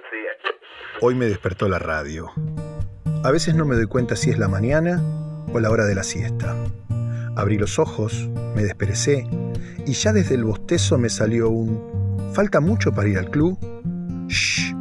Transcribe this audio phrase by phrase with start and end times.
[1.00, 2.30] Hoy me despertó la radio.
[3.24, 5.02] A veces no me doy cuenta si es la mañana
[5.52, 6.56] o la hora de la siesta.
[7.36, 9.26] Abrí los ojos, me desperecé
[9.86, 11.92] y ya desde el bostezo me salió un
[12.32, 13.58] ¿Falta mucho para ir al club?
[14.28, 14.74] Shh,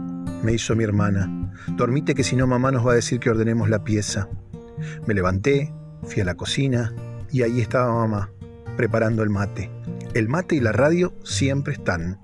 [0.43, 1.51] me hizo mi hermana.
[1.75, 4.29] Dormite que si no mamá nos va a decir que ordenemos la pieza.
[5.05, 5.73] Me levanté,
[6.03, 6.93] fui a la cocina
[7.29, 8.31] y ahí estaba mamá,
[8.77, 9.69] preparando el mate.
[10.13, 12.19] El mate y la radio siempre están.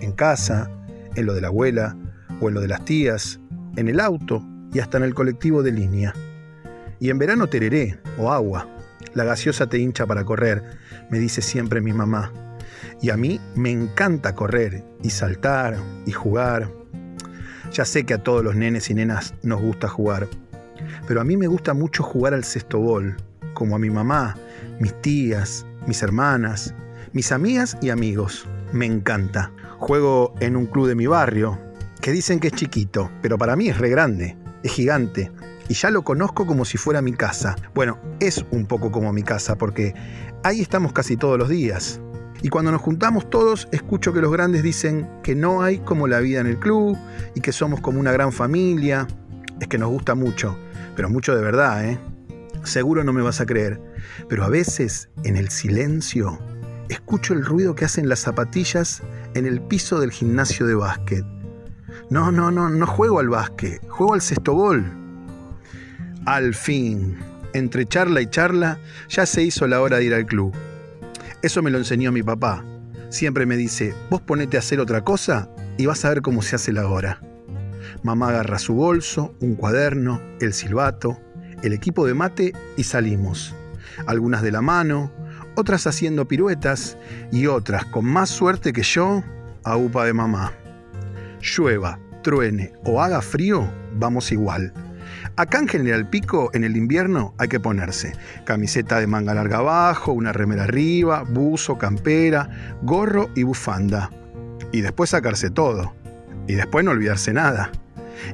[0.00, 0.70] En casa,
[1.14, 1.96] en lo de la abuela
[2.40, 3.40] o en de las tías,
[3.76, 4.42] en el auto
[4.72, 6.14] y hasta en el colectivo de línea.
[7.00, 8.68] Y en verano tereré o agua.
[9.14, 10.62] La gaseosa te hincha para correr,
[11.10, 12.32] me dice siempre mi mamá.
[13.00, 16.70] Y a mí me encanta correr y saltar y jugar.
[17.72, 20.28] Ya sé que a todos los nenes y nenas nos gusta jugar,
[21.06, 23.16] pero a mí me gusta mucho jugar al bol,
[23.54, 24.36] como a mi mamá,
[24.80, 26.74] mis tías, mis hermanas,
[27.12, 28.46] mis amigas y amigos.
[28.72, 29.52] Me encanta.
[29.78, 31.58] Juego en un club de mi barrio,
[32.00, 35.30] que dicen que es chiquito, pero para mí es re grande, es gigante.
[35.68, 37.56] Y ya lo conozco como si fuera mi casa.
[37.74, 39.94] Bueno, es un poco como mi casa, porque
[40.42, 42.00] ahí estamos casi todos los días.
[42.40, 46.20] Y cuando nos juntamos todos, escucho que los grandes dicen que no hay como la
[46.20, 46.96] vida en el club
[47.34, 49.06] y que somos como una gran familia.
[49.60, 50.56] Es que nos gusta mucho,
[50.94, 51.98] pero mucho de verdad, ¿eh?
[52.62, 53.80] Seguro no me vas a creer,
[54.28, 56.38] pero a veces en el silencio
[56.88, 59.02] escucho el ruido que hacen las zapatillas
[59.34, 61.24] en el piso del gimnasio de básquet.
[62.10, 64.82] No, no, no, no juego al básquet, juego al sextobol.
[66.24, 67.18] Al fin,
[67.52, 68.78] entre charla y charla,
[69.10, 70.54] ya se hizo la hora de ir al club.
[71.42, 72.64] Eso me lo enseñó mi papá.
[73.10, 76.56] Siempre me dice, vos ponete a hacer otra cosa y vas a ver cómo se
[76.56, 77.20] hace la hora.
[78.02, 81.18] Mamá agarra su bolso, un cuaderno, el silbato,
[81.62, 83.54] el equipo de mate y salimos.
[84.06, 85.12] Algunas de la mano,
[85.56, 86.96] otras haciendo piruetas
[87.32, 89.22] y otras, con más suerte que yo,
[89.62, 90.52] a upa de mamá.
[91.42, 94.72] Llueva, truene o haga frío, vamos igual.
[95.36, 98.12] Acá en General Pico, en el invierno, hay que ponerse
[98.44, 104.10] camiseta de manga larga abajo, una remera arriba, buzo, campera, gorro y bufanda.
[104.72, 105.94] Y después sacarse todo.
[106.46, 107.70] Y después no olvidarse nada.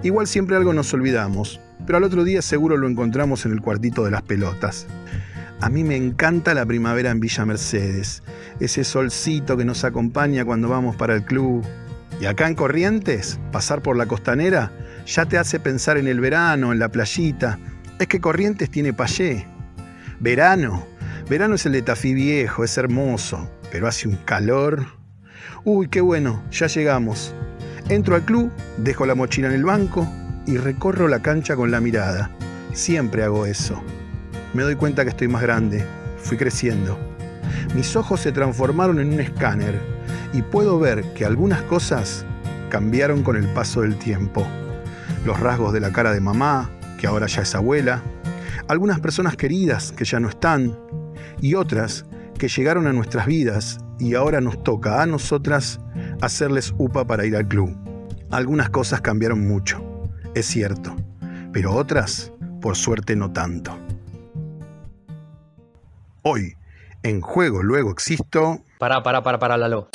[0.03, 4.05] Igual siempre algo nos olvidamos, pero al otro día seguro lo encontramos en el cuartito
[4.05, 4.87] de las pelotas.
[5.61, 8.23] A mí me encanta la primavera en Villa Mercedes,
[8.61, 11.65] ese solcito que nos acompaña cuando vamos para el club.
[12.25, 14.73] Y acá en Corrientes, pasar por la costanera
[15.05, 17.59] ya te hace pensar en el verano, en la playita.
[17.99, 19.47] Es que Corrientes tiene payé.
[20.21, 20.87] Verano.
[21.29, 24.87] Verano es el de Tafí Viejo, es hermoso, pero hace un calor.
[25.65, 27.35] Uy, qué bueno, ya llegamos.
[27.91, 30.11] Entro al club, dejo la mochila en el banco
[30.47, 32.31] y recorro la cancha con la mirada.
[32.73, 33.85] Siempre hago eso.
[34.55, 35.85] Me doy cuenta que estoy más grande,
[36.17, 36.99] fui creciendo.
[37.75, 39.94] Mis ojos se transformaron en un escáner
[40.35, 42.27] y puedo ver que algunas cosas
[42.69, 44.45] cambiaron con el paso del tiempo.
[45.25, 48.03] Los rasgos de la cara de mamá, que ahora ya es abuela,
[48.67, 50.77] algunas personas queridas que ya no están
[51.41, 52.05] y otras
[52.37, 55.79] que llegaron a nuestras vidas y ahora nos toca a nosotras
[56.21, 57.77] hacerles upa para ir al club.
[58.33, 59.85] Algunas cosas cambiaron mucho,
[60.35, 60.97] es cierto,
[61.53, 63.79] pero otras, por suerte, no tanto.
[66.23, 66.55] Hoy,
[67.05, 68.65] en Juego Luego Existo...
[68.79, 69.91] Para, para, para, para, Lalo.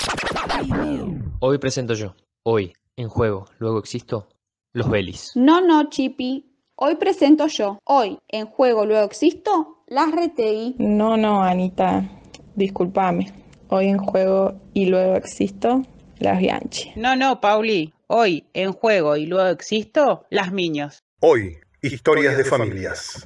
[1.39, 2.15] Hoy presento yo.
[2.43, 4.27] Hoy, en Juego Luego Existo,
[4.73, 5.31] los Belis.
[5.35, 6.45] No, no, Chipi.
[6.75, 7.79] Hoy presento yo.
[7.85, 10.75] Hoy, en Juego Luego Existo, las Retegui.
[10.77, 12.09] No, no, Anita.
[12.55, 13.31] Discúlpame.
[13.69, 15.83] Hoy en Juego y Luego Existo,
[16.17, 16.91] las Bianchi.
[16.95, 17.93] No, no, Pauli.
[18.07, 21.03] Hoy en Juego y Luego Existo, las Miños.
[21.21, 23.23] Hoy, historias de familias.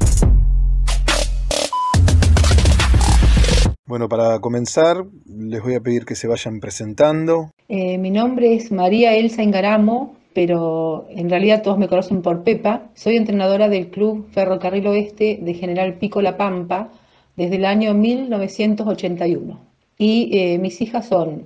[3.94, 7.52] Bueno, para comenzar, les voy a pedir que se vayan presentando.
[7.70, 12.90] Eh, mi nombre es María Elsa Engaramo, pero en realidad todos me conocen por Pepa.
[12.96, 16.90] Soy entrenadora del Club Ferrocarril Oeste de General Pico La Pampa
[17.36, 19.60] desde el año 1981.
[20.00, 21.46] Y eh, mis hijas son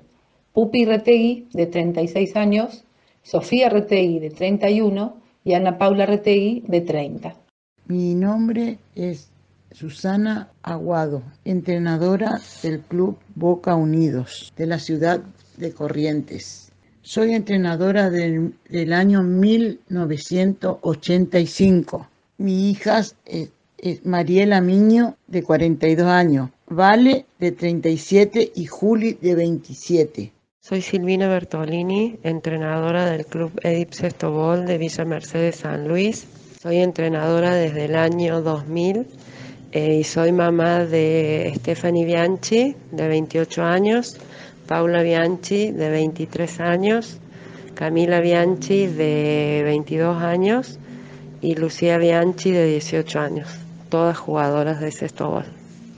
[0.54, 2.86] Pupi Retegui, de 36 años,
[3.24, 7.36] Sofía Retegui, de 31, y Ana Paula Retegui, de 30.
[7.88, 9.34] Mi nombre es
[9.72, 15.22] Susana Aguado, entrenadora del Club Boca Unidos de la ciudad
[15.58, 16.72] de Corrientes.
[17.02, 18.54] Soy entrenadora del,
[18.94, 22.08] año 1985.
[22.38, 23.50] Mi hija es,
[24.04, 30.34] Mariela Miño, de 42 años, Vale, de 37 y Juli, de 27.
[30.60, 36.28] Soy Silvina Bertolini, entrenadora del Club Edip Sestobol de Villa Mercedes San Luis.
[36.62, 39.08] Soy entrenadora desde el año 2000
[39.72, 44.18] eh, y soy mamá de Stephanie Bianchi, de 28 años,
[44.68, 47.20] Paula Bianchi, de 23 años,
[47.74, 50.80] Camila Bianchi de 22 años
[51.42, 53.48] y Lucía Bianchi de 18 años,
[53.90, 55.44] todas jugadoras de sexto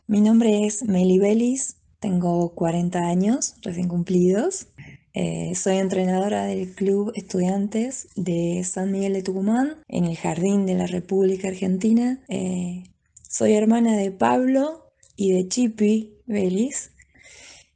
[0.08, 4.68] Mi nombre es Meli Belis, tengo 40 años recién cumplidos.
[5.14, 10.76] Eh, soy entrenadora del Club Estudiantes de San Miguel de Tucumán en el Jardín de
[10.76, 12.20] la República Argentina.
[12.28, 12.84] Eh,
[13.30, 16.92] soy hermana de Pablo y de Chipi Belis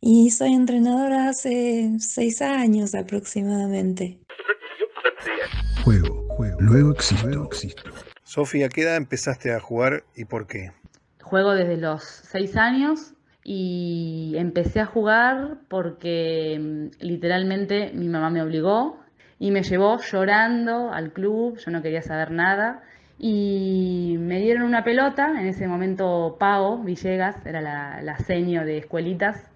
[0.01, 4.19] y soy entrenadora hace seis años aproximadamente.
[5.83, 6.57] Juego, juego.
[6.59, 7.83] Luego existo, existo.
[8.23, 10.71] Sofía, ¿qué edad empezaste a jugar y por qué?
[11.21, 13.13] Juego desde los seis años
[13.43, 18.99] y empecé a jugar porque mm, literalmente mi mamá me obligó
[19.37, 22.81] y me llevó llorando al club, yo no quería saber nada
[23.17, 29.49] y me dieron una pelota, en ese momento Pau Villegas, era la, la de escuelitas,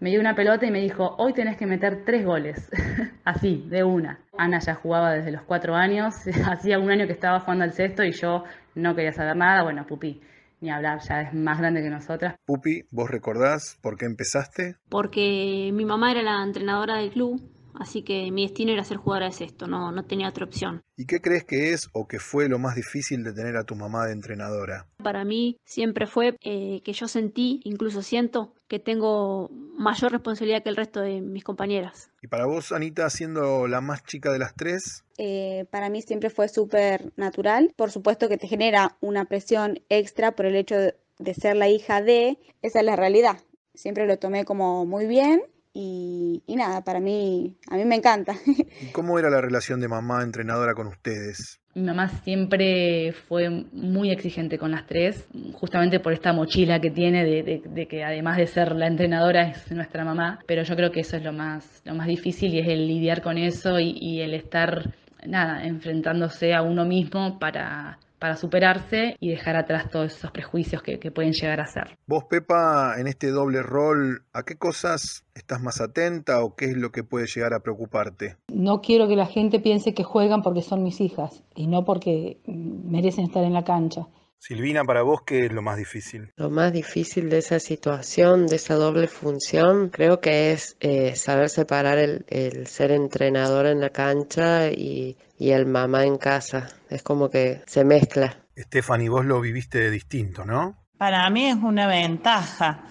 [0.00, 2.70] me dio una pelota y me dijo, hoy tenés que meter tres goles,
[3.24, 4.20] así, de una.
[4.36, 6.14] Ana ya jugaba desde los cuatro años,
[6.46, 8.44] hacía un año que estaba jugando al sexto y yo
[8.74, 10.20] no quería saber nada, bueno, Pupi,
[10.60, 12.36] ni hablar, ya es más grande que nosotras.
[12.46, 14.76] Pupi, ¿vos recordás por qué empezaste?
[14.88, 17.42] Porque mi mamá era la entrenadora del club,
[17.74, 20.82] así que mi destino era ser jugadora de sexto, no, no tenía otra opción.
[20.96, 23.74] ¿Y qué crees que es o que fue lo más difícil de tener a tu
[23.74, 24.86] mamá de entrenadora?
[25.02, 30.68] Para mí siempre fue eh, que yo sentí, incluso siento, que tengo mayor responsabilidad que
[30.68, 32.10] el resto de mis compañeras.
[32.22, 35.04] ¿Y para vos, Anita, siendo la más chica de las tres?
[35.18, 37.72] Eh, para mí siempre fue súper natural.
[37.76, 42.02] Por supuesto que te genera una presión extra por el hecho de ser la hija
[42.02, 43.38] de, esa es la realidad.
[43.74, 48.34] Siempre lo tomé como muy bien y, nada, para mí, a mí me encanta.
[48.80, 51.60] ¿Y cómo era la relación de mamá entrenadora con ustedes?
[51.74, 57.24] Mi mamá siempre fue muy exigente con las tres, justamente por esta mochila que tiene
[57.24, 61.16] de, que además de ser la entrenadora es nuestra mamá, pero yo creo que eso
[61.16, 64.92] es lo más, lo más difícil y es el lidiar con eso y el estar,
[65.24, 70.98] nada, enfrentándose a uno mismo para para superarse y dejar atrás todos esos prejuicios que,
[71.10, 71.98] pueden llegar a ser.
[72.06, 76.76] Vos, Pepa, en este doble rol, ¿a qué cosas estás más atenta o qué es
[76.76, 78.36] lo que puede llegar a preocuparte?
[78.52, 82.38] No quiero que la gente piense que juegan porque son mis hijas y no porque
[82.46, 84.06] merecen estar en la cancha.
[84.40, 86.32] Silvina, para vos, ¿qué es lo más difícil?
[86.36, 91.50] Lo más difícil de esa situación, de esa doble función, creo que es eh, saber
[91.50, 96.70] separar el, ser entrenador en la cancha y, y, el mamá en casa.
[96.88, 98.34] Es como que se mezcla.
[98.56, 100.74] Stephanie, vos lo viviste distinto, ¿no?
[100.96, 102.84] Para mí es una ventaja.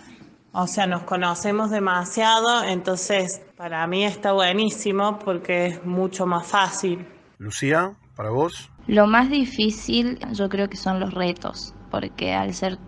[0.52, 7.08] O sea, nos conocemos demasiado, entonces para mí está buenísimo porque es mucho más fácil.
[7.40, 8.70] Lucía, para vos.
[8.90, 12.80] Lo más difícil yo creo que son los retos, porque al ser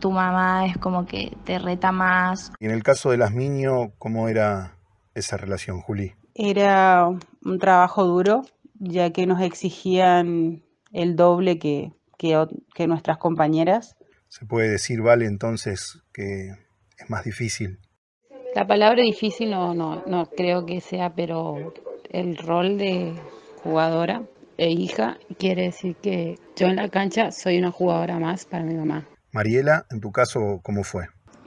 [0.00, 2.50] tu mamá es como que te reta más.
[2.58, 4.78] Y en el caso de las niños, ¿cómo era
[5.14, 6.14] esa relación, Juli?
[6.34, 8.44] Era un trabajo duro,
[8.78, 13.94] ya que nos exigían el doble que, que, nuestras compañeras.
[14.28, 16.48] Se puede decir, vale, entonces que
[16.96, 17.78] es más difícil.
[18.54, 21.74] La palabra difícil no, no, no creo que sea, pero
[22.10, 23.12] el rol de
[23.62, 24.22] jugadora
[24.62, 28.74] e hija, quiere decir que yo en la cancha soy una jugadora más para mi
[28.74, 29.08] mamá.
[29.32, 31.06] Mariela, en tu caso, ¿cómo fue?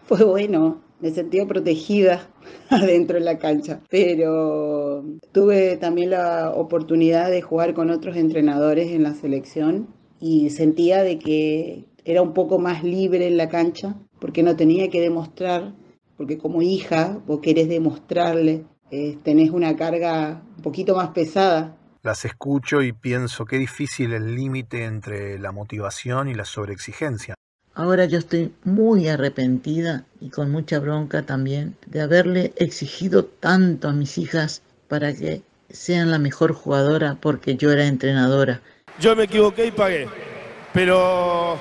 [0.09, 2.27] Pues bueno, me sentía protegida
[2.69, 9.03] adentro de la cancha, pero tuve también la oportunidad de jugar con otros entrenadores en
[9.03, 9.87] la selección
[10.19, 14.89] y sentía de que era un poco más libre en la cancha porque no tenía
[14.89, 15.73] que demostrar,
[16.17, 22.23] porque como hija vos querés demostrarle, eh, tenés una carga un poquito más pesada las
[22.23, 27.33] escucho y pienso qué difícil el límite entre la motivación y la sobreexigencia.
[27.73, 33.93] Ahora yo estoy muy arrepentida y con mucha bronca también de haberle exigido tanto a
[33.93, 38.61] mis hijas para que sean la mejor jugadora porque yo era entrenadora.
[38.99, 40.07] Yo me equivoqué y pagué,
[40.73, 41.57] pero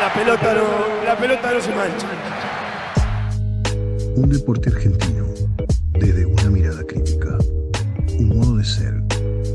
[0.00, 2.06] la pelota no, la pelota no se mancha.
[4.14, 5.27] Un deporte argentino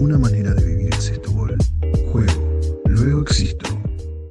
[0.03, 1.57] una manera de vivir el sexto gol.
[2.11, 3.65] Juego, luego existo.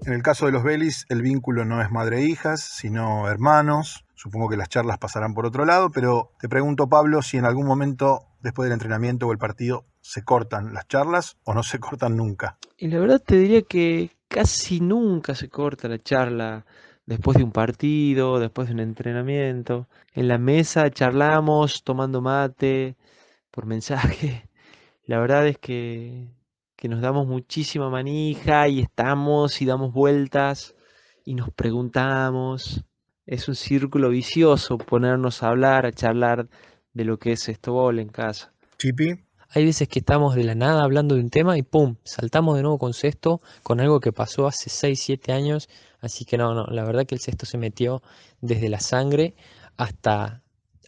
[0.05, 4.05] En el caso de los Belis, el vínculo no es madre-hijas, sino hermanos.
[4.15, 7.67] Supongo que las charlas pasarán por otro lado, pero te pregunto, Pablo, si en algún
[7.67, 12.19] momento, después del entrenamiento o el partido, se cortan las charlas o no se cortan
[12.19, 12.59] nunca.
[12.77, 16.67] Y la verdad te diría que casi nunca se corta la charla
[17.07, 19.89] después de un partido, después de un entrenamiento.
[20.13, 22.97] En la mesa charlamos tomando mate,
[23.51, 24.52] por mensaje.
[25.05, 26.29] La verdad es que,
[26.77, 30.75] que nos damos muchísima manija y estamos y damos vueltas
[31.25, 32.85] y nos preguntamos.
[33.27, 36.49] Es un círculo vicioso ponernos a hablar, a charlar
[36.93, 38.53] de lo que es Sextobol en casa.
[38.79, 39.25] Chipi.
[39.55, 41.97] Hay veces que estamos de la nada hablando de un tema y ¡pum!
[42.05, 45.69] Saltamos de nuevo con sexto, con algo que pasó hace 6, 7 años.
[46.01, 48.03] Así que no, no, la verdad que el sexto se metió
[48.41, 49.35] desde la sangre
[49.77, 50.43] hasta,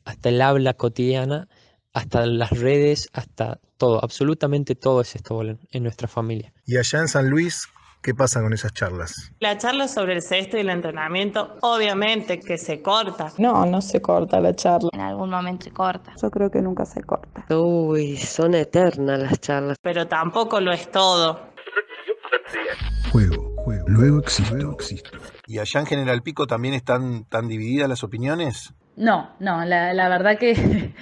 [0.06, 1.46] hasta el habla cotidiana,
[1.94, 6.52] hasta las redes, hasta todo, absolutamente todo es sexto en, en nuestra familia.
[6.66, 7.68] Y allá en San Luis,
[8.04, 9.32] ¿Qué pasa con esas charlas?
[9.40, 13.32] La charla sobre el cesto y el entrenamiento, obviamente que se corta.
[13.38, 14.90] No, no se corta la charla.
[14.92, 16.12] En algún momento se corta.
[16.20, 17.46] Yo creo que nunca se corta.
[17.48, 19.78] Uy, son eternas las charlas.
[19.80, 21.48] Pero tampoco lo es todo.
[23.10, 23.88] Juego, juego.
[23.88, 25.18] Luego existo.
[25.46, 28.74] ¿Y allá en General Pico también están tan divididas las opiniones?
[28.96, 30.92] No, no, la, la verdad que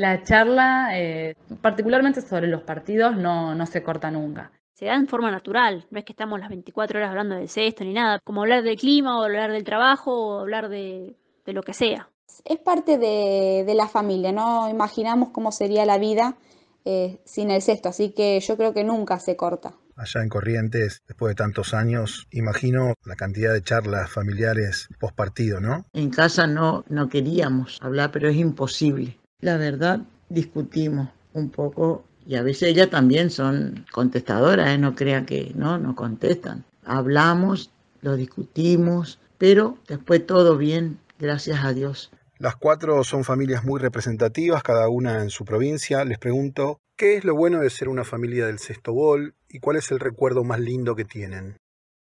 [0.00, 5.08] la charla, eh, particularmente sobre los partidos, no, no se corta nunca se da en
[5.08, 8.40] forma natural, no es que estamos las 24 horas hablando del sexto ni nada, como
[8.40, 12.08] hablar del clima o hablar del trabajo o hablar de, de lo que sea.
[12.46, 16.38] Es parte de, de, la familia, no imaginamos cómo sería la vida
[16.86, 19.74] eh, sin el sexto, así que yo creo que nunca se corta.
[19.96, 25.60] Allá en Corrientes, después de tantos años, imagino la cantidad de charlas familiares post partido,
[25.60, 25.84] ¿no?
[25.92, 29.19] En casa no, no queríamos hablar, pero es imposible.
[29.40, 34.78] La verdad, discutimos un poco y a veces ellas también son contestadoras, ¿eh?
[34.78, 36.64] no crean que no, no contestan.
[36.84, 37.70] Hablamos,
[38.02, 42.10] lo discutimos, pero después todo bien, gracias a Dios.
[42.38, 46.04] Las cuatro son familias muy representativas, cada una en su provincia.
[46.04, 49.76] Les pregunto, ¿qué es lo bueno de ser una familia del Sexto Bol y cuál
[49.76, 51.56] es el recuerdo más lindo que tienen?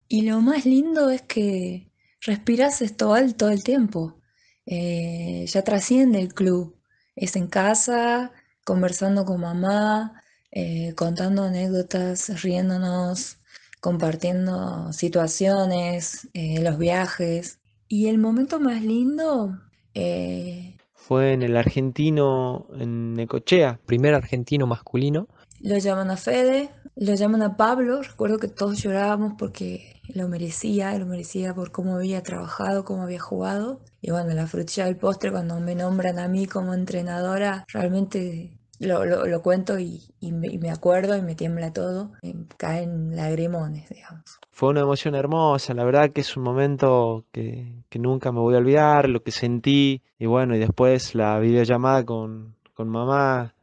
[0.08, 1.90] Y lo más lindo es que
[2.20, 4.20] respiras Sextobal todo el tiempo.
[4.66, 6.75] Eh, ya trasciende el club.
[7.16, 8.30] Es en casa,
[8.64, 13.38] conversando con mamá, eh, contando anécdotas, riéndonos,
[13.80, 17.58] compartiendo situaciones, eh, los viajes.
[17.88, 19.58] Y el momento más lindo...
[19.94, 23.80] Eh, Fue en el argentino, en Necochea.
[23.86, 25.28] Primer argentino masculino.
[25.60, 28.02] Lo llaman a Fede, lo llaman a Pablo.
[28.02, 33.20] Recuerdo que todos llorábamos porque lo merecía, lo merecía por cómo había trabajado, cómo había
[33.20, 33.80] jugado.
[34.00, 39.04] Y bueno, la frutilla del postre, cuando me nombran a mí como entrenadora, realmente lo,
[39.04, 43.14] lo, lo cuento y, y, me, y, me, acuerdo y me tiembla todo, me caen
[43.14, 44.38] lagrimones, digamos.
[44.50, 48.54] Fue una emoción hermosa, la verdad que es un momento que, que, nunca me voy
[48.54, 53.54] a olvidar, lo que sentí, y bueno, y después la videollamada con, con mamá.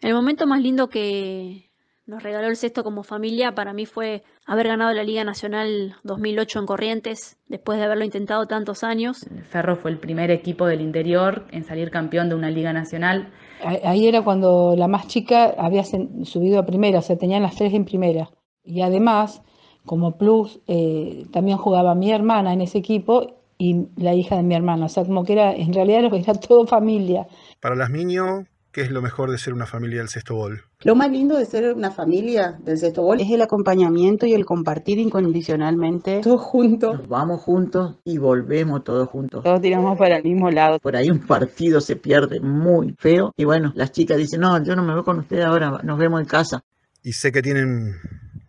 [0.00, 1.69] El momento más lindo que
[2.10, 6.58] nos regaló el sexto como familia para mí fue haber ganado la Liga Nacional 2008
[6.58, 9.22] en Corrientes, después de haberlo intentado tantos años.
[9.30, 13.32] El Ferro fue el primer equipo del interior en salir campeón de una Liga Nacional.
[13.62, 17.72] Ahí era cuando la más chica había subido a primera, o sea, tenían las tres
[17.74, 18.28] en primera.
[18.64, 19.42] Y además,
[19.86, 24.56] como plus, eh, también jugaba mi hermana en ese equipo y la hija de mi
[24.56, 24.86] hermana.
[24.86, 27.28] O sea, como que era, en realidad era todo familia.
[27.60, 30.64] Para las niños, ¿qué es lo mejor de ser una familia del sexto bol?
[30.82, 34.44] Lo más lindo de ser una familia del sexto bol es el acompañamiento y el
[34.44, 36.20] compartir incondicionalmente.
[36.20, 36.98] Todos juntos.
[36.98, 39.44] Nos vamos juntos y volvemos todos juntos.
[39.44, 40.78] Todos tiramos para el mismo lado.
[40.78, 44.76] Por ahí un partido se pierde muy feo y bueno, las chicas dicen, no, yo
[44.76, 46.62] no me voy con ustedes ahora, nos vemos en casa.
[47.02, 47.96] Y sé que tienen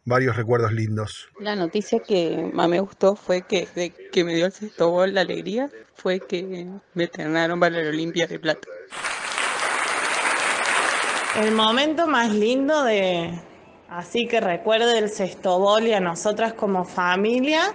[0.06, 1.30] varios recuerdos lindos.
[1.40, 5.14] La noticia que más me gustó fue que, de, que me dio el sexto gol,
[5.14, 8.68] la alegría, fue que me terminaron para la Olimpia de Plata.
[11.40, 13.32] El momento más lindo de,
[13.88, 17.74] así que recuerde el sextobol y a nosotras como familia,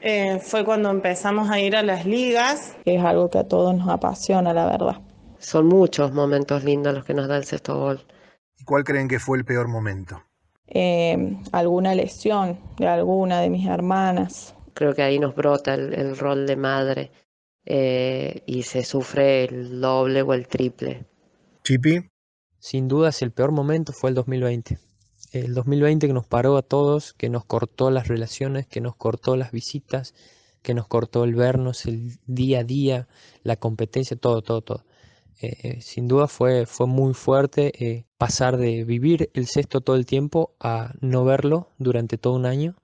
[0.00, 2.76] eh, fue cuando empezamos a ir a las ligas.
[2.84, 5.00] Es algo que a todos nos apasiona, la verdad.
[5.38, 8.04] Son muchos momentos lindos los que nos da el sextobol.
[8.58, 10.22] ¿Y cuál creen que fue el peor momento?
[10.66, 14.54] Eh, alguna lesión de alguna de mis hermanas.
[14.74, 17.12] Creo que ahí nos brota el, el rol de madre
[17.64, 21.04] eh, y se sufre el doble o el triple.
[21.62, 22.10] Chipi.
[22.60, 24.78] Sin dudas el peor momento fue el 2020.
[25.32, 29.34] El 2020 que nos paró a todos, que nos cortó las relaciones, que nos cortó
[29.36, 30.14] las visitas,
[30.62, 33.08] que nos cortó el vernos, el día a día,
[33.44, 34.84] la competencia, todo, todo, todo.
[35.40, 40.04] Eh, sin duda fue, fue muy fuerte eh, pasar de vivir el sexto todo el
[40.04, 42.74] tiempo a no verlo durante todo un año.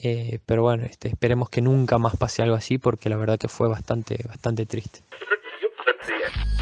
[0.00, 3.48] Eh, pero bueno, este, esperemos que nunca más pase algo así porque la verdad que
[3.48, 5.04] fue bastante, bastante triste.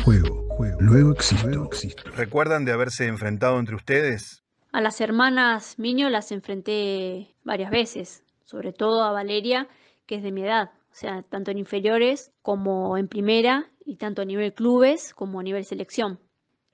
[0.05, 0.81] Juego, juego.
[0.81, 2.11] Luego existo.
[2.17, 4.43] ¿Recuerdan de haberse enfrentado entre ustedes?
[4.73, 9.69] A las hermanas Miño las enfrenté varias veces, sobre todo a Valeria,
[10.07, 14.21] que es de mi edad, o sea, tanto en inferiores como en primera, y tanto
[14.21, 16.19] a nivel clubes como a nivel selección.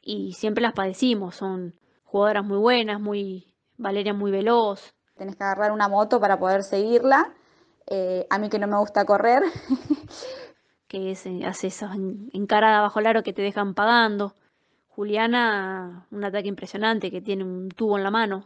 [0.03, 4.95] Y siempre las padecimos, son jugadoras muy buenas, muy Valeria muy veloz.
[5.17, 7.33] Tenés que agarrar una moto para poder seguirla.
[7.87, 9.43] Eh, a mí que no me gusta correr,
[10.89, 11.97] que es, hace esas
[12.33, 14.35] encaradas bajo el aro que te dejan pagando.
[14.89, 18.45] Juliana, un ataque impresionante que tiene un tubo en la mano.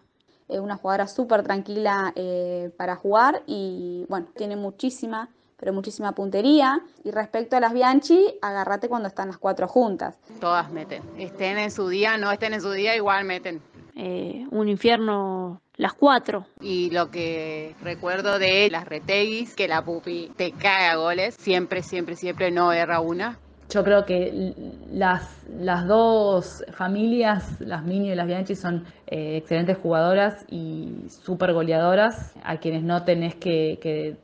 [0.48, 5.28] Es una jugadora súper tranquila eh, para jugar y bueno, tiene muchísima,
[5.58, 6.80] pero muchísima puntería.
[7.04, 10.16] Y respecto a las Bianchi, agárrate cuando están las cuatro juntas.
[10.40, 11.02] Todas meten.
[11.18, 13.60] Estén en su día, no estén en su día, igual meten.
[14.00, 16.46] Eh, un infierno las cuatro.
[16.60, 22.14] Y lo que recuerdo de las Reteguis, que la pupi te caga goles, siempre, siempre,
[22.14, 23.40] siempre no erra una.
[23.70, 24.54] Yo creo que
[24.92, 31.52] las, las dos familias, las Mini y las Bianchi, son eh, excelentes jugadoras y súper
[31.52, 34.16] goleadoras, a quienes no tenés que, que,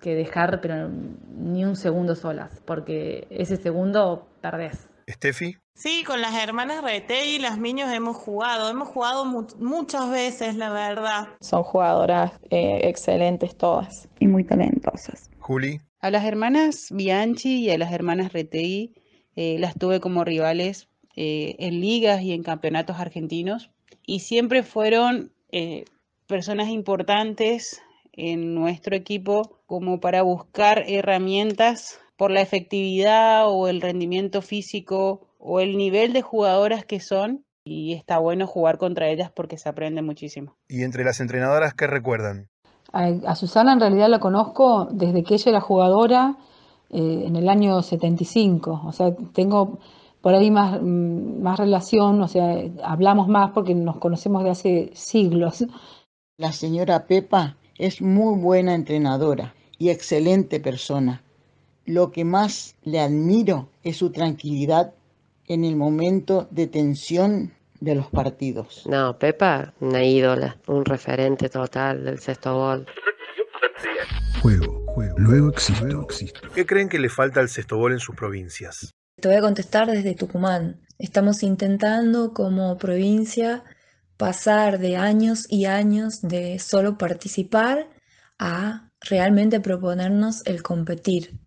[0.00, 4.88] que dejar pero ni un segundo solas, porque ese segundo perdés.
[5.08, 5.56] Steffi.
[5.78, 10.56] Sí, con las hermanas Retegui y las niños hemos jugado, hemos jugado mu muchas veces,
[10.56, 11.28] la verdad.
[11.40, 14.08] Son jugadoras eh, excelentes todas.
[14.18, 15.30] Y muy talentosas.
[15.38, 15.80] Juli.
[16.00, 18.92] A las hermanas Bianchi y a las hermanas Retegui
[19.36, 23.70] eh, las tuve como rivales eh, en ligas y en campeonatos argentinos
[24.04, 25.84] y siempre fueron eh,
[26.26, 27.80] personas importantes
[28.14, 35.60] en nuestro equipo como para buscar herramientas por la efectividad o el rendimiento físico o
[35.60, 40.02] el nivel de jugadoras que son y está bueno jugar contra ellas porque se aprende
[40.02, 40.56] muchísimo.
[40.68, 42.48] ¿Y entre las entrenadoras qué recuerdan?
[42.92, 46.36] A, a Susana en realidad la conozco desde que ella era jugadora
[46.90, 49.78] eh, en el año 75, o sea, tengo
[50.22, 55.66] por ahí más, más relación, o sea, hablamos más porque nos conocemos de hace siglos.
[56.38, 61.22] La señora Pepa es muy buena entrenadora y excelente persona.
[61.84, 64.94] Lo que más le admiro es su tranquilidad
[65.48, 68.84] en el momento de tensión de los partidos.
[68.86, 72.86] No, Pepa, una ídola, un referente total del sexto gol.
[74.42, 75.18] Juego, juego.
[75.18, 76.40] Luego existo.
[76.54, 78.92] ¿Qué creen que le falta al sextobol en sus provincias?
[79.20, 80.80] Te voy a contestar desde Tucumán.
[80.98, 83.64] Estamos intentando como provincia
[84.16, 87.88] pasar de años y años de solo participar
[88.38, 91.38] a realmente proponernos el competir.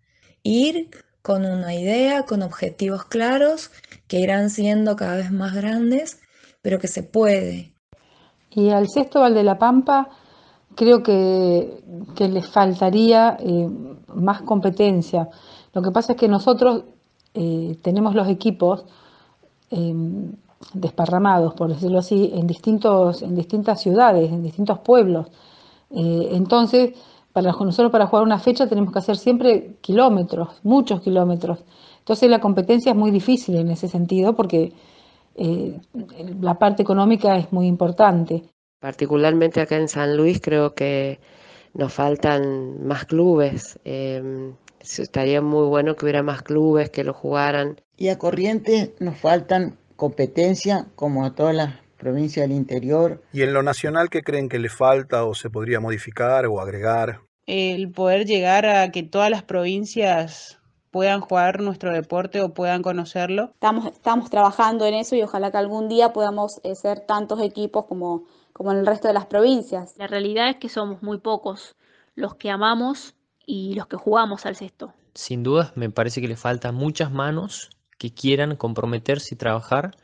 [0.42, 0.90] Ir
[1.22, 3.70] con una idea, con objetivos claros
[4.08, 6.20] que irán siendo cada vez más grandes,
[6.60, 7.72] pero que se puede.
[8.50, 10.08] Y al sexto Val de la Pampa
[10.74, 11.82] creo que,
[12.16, 13.68] que le faltaría eh,
[14.14, 15.28] más competencia.
[15.72, 16.84] Lo que pasa es que nosotros
[17.34, 18.84] eh, tenemos los equipos
[19.70, 19.94] eh,
[20.74, 25.28] desparramados, por decirlo así, en, distintos, en distintas ciudades, en distintos pueblos.
[25.90, 26.94] entonces,
[27.32, 31.64] para nosotros para jugar una fecha tenemos que hacer siempre kilómetros, muchos kilómetros.
[31.98, 34.72] Entonces la competencia es muy difícil en ese sentido porque
[35.34, 35.78] eh,
[36.40, 38.42] la parte económica es muy importante.
[38.80, 41.20] Particularmente acá en San Luis creo que
[41.74, 43.78] nos faltan más clubes.
[43.84, 47.80] Eh, estaría muy bueno que hubiera más clubes que lo jugaran.
[47.96, 53.22] Y a Corrientes nos faltan competencia como a todas las provincias del interior.
[53.32, 57.20] ¿Y en lo nacional qué creen que le falta o se podría modificar o agregar?
[57.46, 60.58] El poder llegar a que todas las provincias
[60.90, 63.52] puedan jugar nuestro deporte o puedan conocerlo.
[63.54, 67.86] Estamos, estamos trabajando en eso y ojalá que algún día podamos eh, ser tantos equipos
[67.86, 69.94] como, como en el resto de las provincias.
[69.96, 71.76] La realidad es que somos muy pocos
[72.16, 73.14] los que amamos
[73.46, 74.92] y los que jugamos al sexto.
[75.14, 79.96] Sin dudas, me parece que le faltan muchas manos que quieran comprometerse y trabajar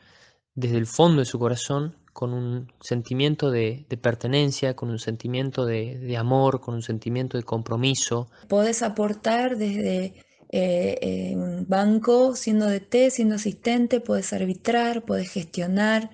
[0.55, 6.17] desde el fondo de su corazón con un sentimiento de, pertenencia, con un sentimiento de,
[6.17, 8.29] amor, con un sentimiento de compromiso.
[8.49, 10.15] Podés aportar desde
[10.51, 16.09] eh, un banco siendo DT, siendo asistente, puedes arbitrar, puedes gestionar,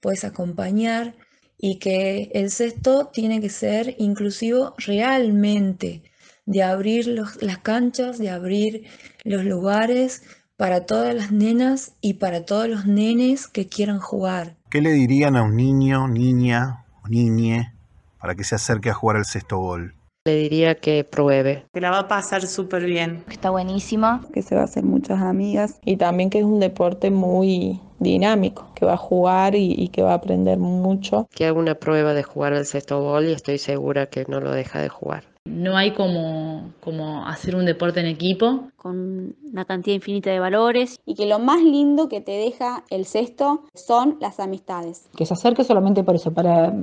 [0.00, 1.14] puedes acompañar
[1.58, 6.02] y que el sexto tiene que ser inclusivo realmente,
[6.46, 8.86] de abrir las canchas, de abrir
[9.24, 10.22] los lugares
[10.60, 14.56] para todas las nenas y para todos los nenes que quieran jugar.
[14.68, 17.72] ¿Qué le dirían a un niño, niña o niñe
[18.20, 19.94] para que se acerque a jugar al sexto gol?
[20.26, 21.64] Le diría que pruebe.
[21.72, 23.24] Que la va a pasar súper bien.
[23.30, 24.20] Está buenísima.
[24.34, 25.80] Que se va a hacer muchas amigas.
[25.82, 30.02] Y también que es un deporte muy dinámico, que va a jugar y, y, que
[30.02, 31.26] va a aprender mucho.
[31.34, 34.52] Que haga una prueba de jugar al sexto gol y estoy segura que no lo
[34.52, 35.29] deja de jugar.
[35.46, 38.68] No hay como, como hacer un deporte en equipo.
[38.76, 41.00] Con una cantidad infinita de valores.
[41.06, 45.08] Y que lo más lindo que te deja el sexto son las amistades.
[45.16, 46.74] Que se acerque solamente por eso, para,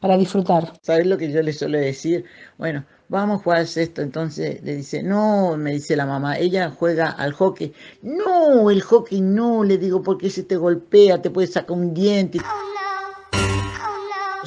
[0.00, 0.72] para disfrutar.
[0.82, 2.24] ¿Sabes lo que yo le suelo decir?
[2.58, 4.02] Bueno, vamos a jugar al sexto.
[4.02, 7.72] Entonces le dice, no, me dice la mamá, ella juega al hockey.
[8.02, 12.40] No, el hockey no, le digo, porque si te golpea, te puede sacar un diente.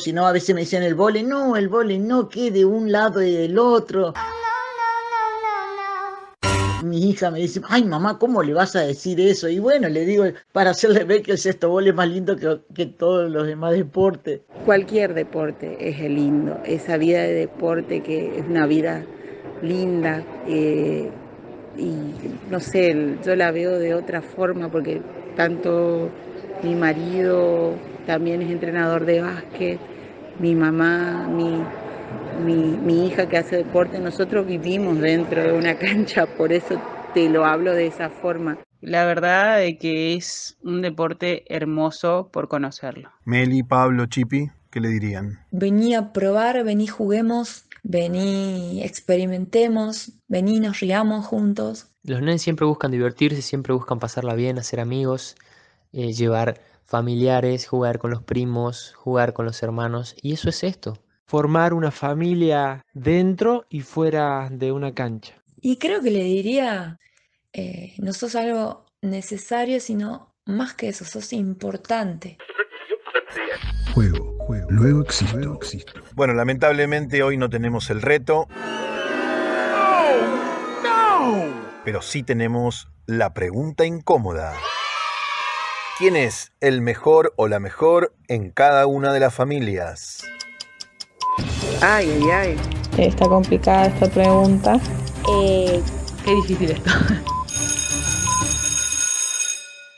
[0.06, 2.92] Si no, a veces me decían el vole, no, el vole no, que de un
[2.92, 4.14] lado y del otro.
[6.84, 9.50] Mi hija me dice, ay mamá, ¿cómo le vas a decir eso?
[9.50, 12.86] Y bueno, le digo, para hacerle ver que el sexto es más lindo que, que
[12.86, 14.42] todos los demás deportes.
[14.64, 19.04] Cualquier deporte es lindo, esa vida de deporte que es una vida
[19.64, 20.24] linda.
[20.48, 21.10] Eh,
[21.80, 21.96] y
[22.52, 25.02] no sé, yo la veo de otra forma porque
[25.36, 26.12] tanto
[26.62, 27.74] mi marido
[28.06, 29.80] también es entrenador de básquet,
[30.40, 31.62] mi mamá, mi,
[32.44, 36.80] mi, hija que hace deporte, nosotros vivimos dentro de una cancha, por eso
[37.14, 38.58] te lo hablo de esa forma.
[38.82, 43.10] La verdad es que es un deporte hermoso por conocerlo.
[43.24, 45.40] Meli, Pablo, Chipi, ¿qué le dirían?
[45.52, 51.88] Vení a probar, vení juguemos, vení experimentemos, vení nos riamos juntos.
[52.04, 55.36] Los nenes siempre buscan divertirse, siempre buscan pasarla bien, hacer amigos,
[55.92, 60.16] eh, llevar familiares, jugar con los primos, jugar con los hermanos.
[60.22, 65.36] Y eso es esto, formar una familia dentro y fuera de una cancha.
[65.62, 67.00] Y creo que le diría,
[67.54, 72.38] eh, no sos algo necesario, sino más que eso, sos importante.
[73.94, 74.68] Juego, juego.
[74.70, 75.94] Luego existo, existo.
[76.14, 78.48] Bueno, lamentablemente hoy no tenemos el reto.
[81.84, 84.54] Pero sí tenemos la pregunta incómoda.
[85.98, 90.26] ¿Quién es el mejor o la mejor en cada una de las familias?
[91.82, 92.58] Ay, ay, ay.
[92.98, 94.78] Está complicada esta pregunta.
[95.32, 95.82] Eh,
[96.26, 96.92] qué difícil esto.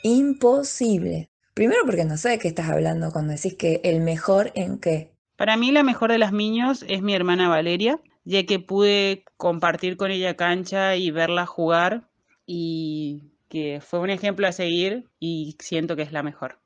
[0.04, 1.30] Imposible.
[1.54, 5.10] Primero porque no sé de qué estás hablando cuando decís que el mejor en qué.
[5.34, 9.96] Para mí la mejor de las niños es mi hermana Valeria, ya que pude compartir
[9.96, 12.08] con ella cancha y verla jugar
[12.46, 16.58] y que fue un ejemplo a seguir y siento que es la mejor.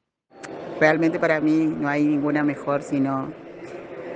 [0.80, 3.32] Realmente para mí no hay ninguna mejor sino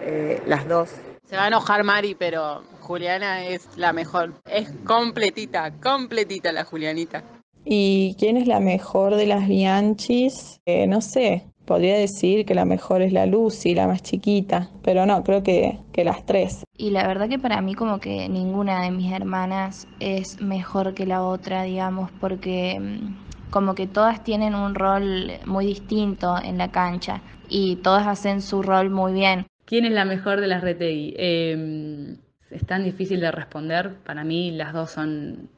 [0.03, 0.91] eh, las dos.
[1.25, 4.35] Se va a enojar Mari, pero Juliana es la mejor.
[4.49, 7.25] Es completita, completita la Julianita.
[7.65, 10.61] ¿Y quién es la mejor de las Bianchis?
[10.67, 15.05] Eh, no sé, podría decir que la mejor es la Lucy, la más chiquita, pero
[15.05, 16.65] no, creo que, que, las tres.
[16.79, 21.07] Y la verdad que para mí como que ninguna de mis hermanas es mejor que
[21.07, 26.71] la otra, digamos, porque mm, como que todas tienen un rol muy distinto en la
[26.71, 29.47] cancha y todas hacen su rol muy bien.
[29.65, 31.15] ¿Quién es la mejor de las Retegui?
[31.19, 32.17] Eh,
[32.51, 33.95] es tan difícil de responder.
[34.05, 35.49] Para mí las dos son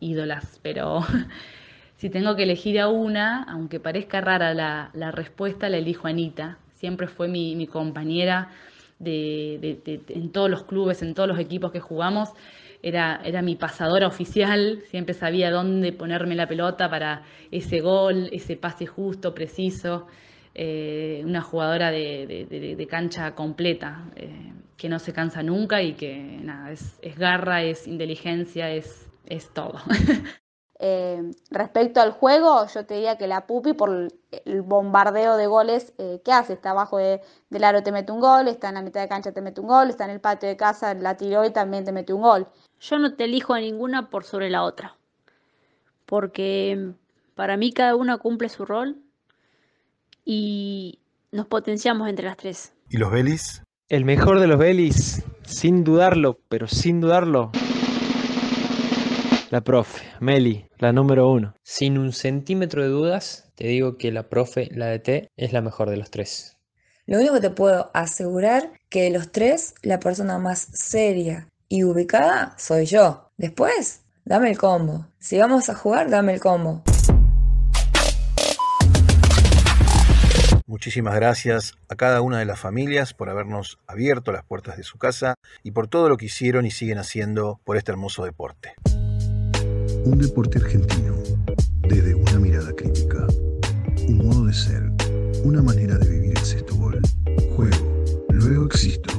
[0.00, 1.00] ídolas, pero
[2.02, 6.58] si tengo que elegir a una, aunque parezca rara la, respuesta, la elijo a Anita.
[6.74, 8.50] Siempre fue mi, compañera
[8.98, 12.30] en todos los clubes, en todos los equipos que jugamos.
[12.82, 18.56] Era, era mi pasadora oficial, siempre sabía dónde ponerme la pelota para ese gol, ese
[18.56, 20.08] pase justo, preciso.
[20.56, 26.72] Eh, una jugadora de, cancha completa, eh, que no se cansa nunca y que nada,
[26.72, 29.78] es, garra, es inteligencia, es, es todo.
[30.84, 35.92] Eh, respecto al juego, yo te diría que la Pupi, por el bombardeo de goles
[35.96, 39.06] que hace, está abajo del aro te mete un gol, está en la mitad de
[39.06, 41.84] cancha te mete un gol, está en el patio de casa, la tiró y también
[41.84, 42.48] te mete un gol.
[42.80, 44.96] Yo no te elijo a ninguna por sobre la otra,
[46.04, 46.94] porque
[47.36, 48.96] para mí cada una cumple su rol
[50.24, 50.98] y
[51.30, 52.72] nos potenciamos entre las tres.
[52.90, 53.62] ¿Y los Belis?
[53.88, 57.52] El mejor de los Belis, sin dudarlo, pero sin dudarlo,
[59.52, 61.54] la profe, Meli, la número uno.
[61.62, 65.60] Sin un centímetro de dudas, te digo que la profe, la de T, es la
[65.60, 66.56] mejor de los tres.
[67.04, 71.84] Lo único que te puedo asegurar que de los tres, la persona más seria y
[71.84, 73.30] ubicada soy yo.
[73.36, 75.08] Después, dame el combo.
[75.18, 76.82] Si vamos a jugar, dame el combo.
[80.66, 84.96] Muchísimas gracias a cada una de las familias por habernos abierto las puertas de su
[84.96, 88.76] casa y por todo lo que hicieron y siguen haciendo por este hermoso deporte.
[90.04, 91.14] Un deporte argentino,
[91.88, 93.26] desde una mirada crítica,
[94.08, 94.90] un modo de ser,
[95.44, 97.00] una manera de vivir el sexto gol.
[97.54, 99.11] Juego, luego existo.